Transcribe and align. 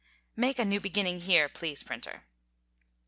(Make 0.35 0.57
a 0.57 0.65
new 0.65 0.79
beginning 0.79 1.19
here, 1.19 1.47
please, 1.47 1.83
Printer.) 1.83 2.23